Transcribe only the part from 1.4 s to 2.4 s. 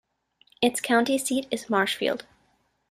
is Marshfield.